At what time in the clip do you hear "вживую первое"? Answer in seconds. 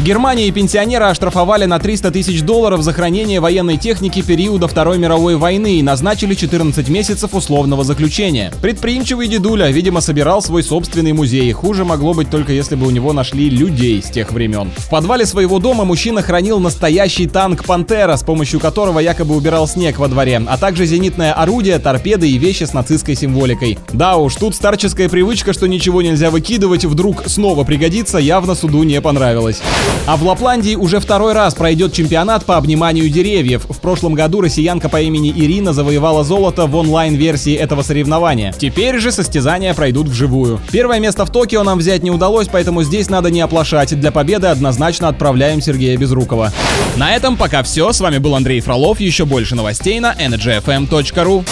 40.08-40.98